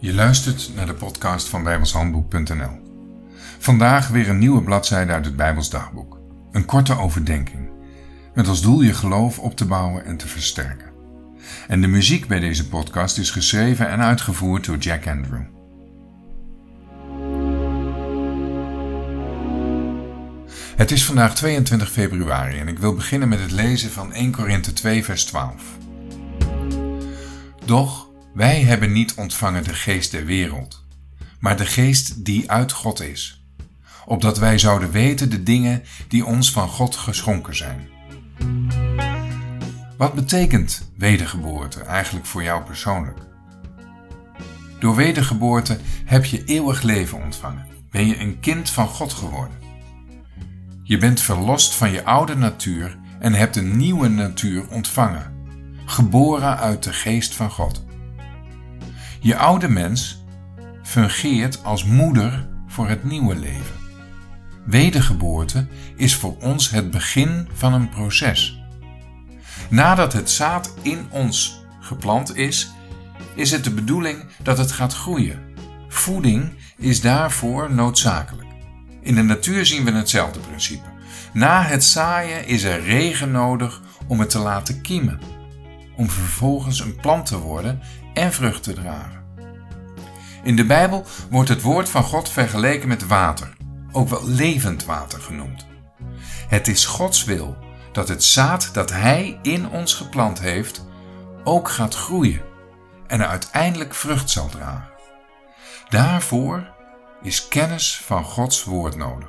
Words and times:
Je 0.00 0.14
luistert 0.14 0.70
naar 0.74 0.86
de 0.86 0.94
podcast 0.94 1.48
van 1.48 1.62
bijbelshandboek.nl. 1.62 2.80
Vandaag 3.58 4.08
weer 4.08 4.28
een 4.28 4.38
nieuwe 4.38 4.62
bladzijde 4.62 5.12
uit 5.12 5.24
het 5.24 5.36
Bijbels 5.36 5.70
dagboek. 5.70 6.18
Een 6.52 6.64
korte 6.64 6.98
overdenking. 6.98 7.70
Met 8.34 8.48
als 8.48 8.62
doel 8.62 8.80
je 8.80 8.94
geloof 8.94 9.38
op 9.38 9.56
te 9.56 9.64
bouwen 9.64 10.04
en 10.04 10.16
te 10.16 10.28
versterken. 10.28 10.90
En 11.68 11.80
de 11.80 11.86
muziek 11.86 12.26
bij 12.26 12.40
deze 12.40 12.68
podcast 12.68 13.18
is 13.18 13.30
geschreven 13.30 13.88
en 13.88 14.00
uitgevoerd 14.00 14.64
door 14.64 14.76
Jack 14.76 15.06
Andrew. 15.06 15.42
Het 20.76 20.90
is 20.90 21.04
vandaag 21.04 21.34
22 21.34 21.90
februari 21.90 22.58
en 22.58 22.68
ik 22.68 22.78
wil 22.78 22.94
beginnen 22.94 23.28
met 23.28 23.40
het 23.40 23.52
lezen 23.52 23.90
van 23.90 24.12
1 24.12 24.32
Korinthe 24.32 24.72
2 24.72 25.04
vers 25.04 25.24
12. 25.24 25.62
Doch 27.64 28.07
wij 28.34 28.62
hebben 28.62 28.92
niet 28.92 29.14
ontvangen 29.14 29.64
de 29.64 29.74
geest 29.74 30.10
der 30.10 30.24
wereld, 30.24 30.84
maar 31.40 31.56
de 31.56 31.66
geest 31.66 32.24
die 32.24 32.50
uit 32.50 32.72
God 32.72 33.00
is, 33.00 33.44
opdat 34.04 34.38
wij 34.38 34.58
zouden 34.58 34.90
weten 34.90 35.30
de 35.30 35.42
dingen 35.42 35.82
die 36.08 36.24
ons 36.24 36.52
van 36.52 36.68
God 36.68 36.96
geschonken 36.96 37.56
zijn. 37.56 37.88
Wat 39.96 40.14
betekent 40.14 40.90
wedergeboorte 40.96 41.82
eigenlijk 41.82 42.26
voor 42.26 42.42
jou 42.42 42.62
persoonlijk? 42.62 43.18
Door 44.78 44.94
wedergeboorte 44.94 45.78
heb 46.04 46.24
je 46.24 46.44
eeuwig 46.44 46.82
leven 46.82 47.22
ontvangen. 47.22 47.66
Ben 47.90 48.06
je 48.06 48.20
een 48.20 48.40
kind 48.40 48.70
van 48.70 48.88
God 48.88 49.12
geworden. 49.12 49.56
Je 50.82 50.98
bent 50.98 51.20
verlost 51.20 51.74
van 51.74 51.90
je 51.90 52.04
oude 52.04 52.34
natuur 52.34 52.98
en 53.18 53.32
hebt 53.32 53.56
een 53.56 53.76
nieuwe 53.76 54.08
natuur 54.08 54.68
ontvangen, 54.68 55.32
geboren 55.84 56.58
uit 56.58 56.82
de 56.82 56.92
geest 56.92 57.34
van 57.34 57.50
God. 57.50 57.84
Je 59.20 59.36
oude 59.36 59.68
mens 59.68 60.24
fungeert 60.82 61.64
als 61.64 61.84
moeder 61.84 62.48
voor 62.66 62.88
het 62.88 63.04
nieuwe 63.04 63.34
leven. 63.34 63.76
Wedergeboorte 64.64 65.66
is 65.96 66.14
voor 66.14 66.36
ons 66.40 66.70
het 66.70 66.90
begin 66.90 67.48
van 67.52 67.72
een 67.72 67.88
proces. 67.88 68.62
Nadat 69.70 70.12
het 70.12 70.30
zaad 70.30 70.74
in 70.82 71.06
ons 71.10 71.64
geplant 71.80 72.36
is, 72.36 72.70
is 73.34 73.50
het 73.50 73.64
de 73.64 73.70
bedoeling 73.70 74.24
dat 74.42 74.58
het 74.58 74.72
gaat 74.72 74.94
groeien. 74.94 75.42
Voeding 75.88 76.52
is 76.76 77.00
daarvoor 77.00 77.74
noodzakelijk. 77.74 78.48
In 79.00 79.14
de 79.14 79.22
natuur 79.22 79.66
zien 79.66 79.84
we 79.84 79.92
hetzelfde 79.92 80.38
principe. 80.38 80.86
Na 81.32 81.62
het 81.62 81.84
zaaien 81.84 82.46
is 82.46 82.62
er 82.62 82.82
regen 82.82 83.30
nodig 83.30 83.80
om 84.06 84.20
het 84.20 84.30
te 84.30 84.38
laten 84.38 84.80
kiemen, 84.80 85.20
om 85.98 86.10
vervolgens 86.10 86.80
een 86.80 86.96
plant 86.96 87.26
te 87.26 87.38
worden 87.38 87.80
en 88.14 88.32
vrucht 88.32 88.62
te 88.62 88.72
dragen. 88.72 89.26
In 90.42 90.56
de 90.56 90.66
Bijbel 90.66 91.06
wordt 91.30 91.48
het 91.48 91.62
woord 91.62 91.88
van 91.88 92.02
God 92.02 92.28
vergeleken 92.28 92.88
met 92.88 93.06
water, 93.06 93.56
ook 93.92 94.08
wel 94.08 94.28
levend 94.28 94.84
water 94.84 95.20
genoemd. 95.20 95.66
Het 96.48 96.68
is 96.68 96.86
Gods 96.86 97.24
wil 97.24 97.56
dat 97.92 98.08
het 98.08 98.24
zaad 98.24 98.70
dat 98.72 98.90
Hij 98.90 99.38
in 99.42 99.70
ons 99.70 99.94
geplant 99.94 100.40
heeft 100.40 100.86
ook 101.44 101.68
gaat 101.68 101.94
groeien 101.94 102.42
en 103.06 103.28
uiteindelijk 103.28 103.94
vrucht 103.94 104.30
zal 104.30 104.48
dragen. 104.48 104.90
Daarvoor 105.88 106.68
is 107.22 107.48
kennis 107.48 108.02
van 108.04 108.24
Gods 108.24 108.64
woord 108.64 108.96
nodig. 108.96 109.28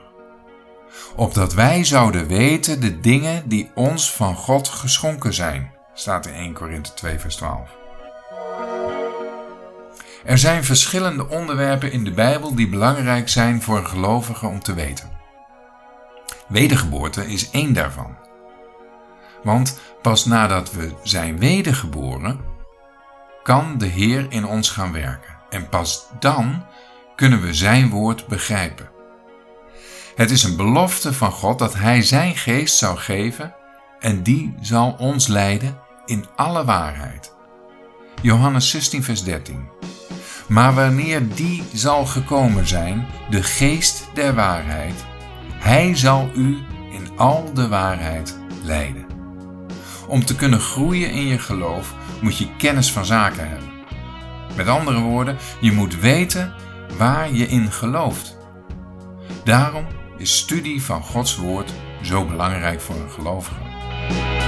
Opdat 1.15 1.53
wij 1.53 1.83
zouden 1.83 2.27
weten 2.27 2.81
de 2.81 2.99
dingen 2.99 3.49
die 3.49 3.71
ons 3.75 4.11
van 4.11 4.35
God 4.35 4.67
geschonken 4.67 5.33
zijn, 5.33 5.71
staat 5.99 6.25
in 6.25 6.33
1 6.33 6.53
Korinthe 6.53 6.93
2 6.93 7.19
vers 7.19 7.35
12. 7.35 7.69
Er 10.25 10.37
zijn 10.37 10.63
verschillende 10.63 11.27
onderwerpen 11.29 11.91
in 11.91 12.03
de 12.03 12.11
Bijbel 12.11 12.55
die 12.55 12.69
belangrijk 12.69 13.29
zijn 13.29 13.61
voor 13.61 13.77
een 13.77 13.87
gelovige 13.87 14.47
om 14.47 14.59
te 14.59 14.73
weten. 14.73 15.09
Wedergeboorte 16.47 17.27
is 17.27 17.49
één 17.51 17.73
daarvan. 17.73 18.17
Want 19.43 19.79
pas 20.01 20.25
nadat 20.25 20.71
we 20.71 20.93
zijn 21.03 21.39
wedergeboren, 21.39 22.39
kan 23.43 23.77
de 23.77 23.85
Heer 23.85 24.25
in 24.29 24.45
ons 24.45 24.69
gaan 24.69 24.91
werken. 24.91 25.37
En 25.49 25.69
pas 25.69 26.07
dan 26.19 26.65
kunnen 27.15 27.41
we 27.41 27.53
Zijn 27.53 27.89
woord 27.89 28.27
begrijpen. 28.27 28.89
Het 30.15 30.31
is 30.31 30.43
een 30.43 30.55
belofte 30.55 31.13
van 31.13 31.31
God 31.31 31.59
dat 31.59 31.73
Hij 31.73 32.01
Zijn 32.01 32.35
geest 32.35 32.77
zou 32.77 32.97
geven 32.97 33.55
en 33.99 34.23
die 34.23 34.55
zal 34.61 34.95
ons 34.97 35.27
leiden 35.27 35.87
in 36.09 36.25
alle 36.35 36.65
waarheid. 36.65 37.35
Johannes 38.21 38.69
16, 38.69 39.03
vers 39.03 39.23
13. 39.23 39.67
Maar 40.47 40.73
wanneer 40.73 41.35
die 41.35 41.63
zal 41.73 42.05
gekomen 42.05 42.67
zijn, 42.67 43.07
de 43.29 43.43
geest 43.43 44.07
der 44.13 44.35
waarheid, 44.35 45.05
hij 45.53 45.95
zal 45.95 46.29
u 46.35 46.57
in 46.91 47.09
al 47.17 47.53
de 47.53 47.67
waarheid 47.67 48.39
leiden. 48.63 49.05
Om 50.07 50.25
te 50.25 50.35
kunnen 50.35 50.59
groeien 50.59 51.11
in 51.11 51.27
je 51.27 51.39
geloof 51.39 51.93
moet 52.21 52.37
je 52.37 52.55
kennis 52.57 52.91
van 52.91 53.05
zaken 53.05 53.49
hebben. 53.49 53.69
Met 54.55 54.67
andere 54.67 54.99
woorden, 54.99 55.37
je 55.61 55.71
moet 55.71 55.99
weten 55.99 56.53
waar 56.97 57.33
je 57.33 57.47
in 57.47 57.71
gelooft. 57.71 58.37
Daarom 59.43 59.85
is 60.17 60.37
studie 60.37 60.83
van 60.83 61.01
Gods 61.01 61.35
Woord 61.35 61.73
zo 62.01 62.25
belangrijk 62.25 62.81
voor 62.81 62.95
een 62.95 63.11
gelovige. 63.11 64.38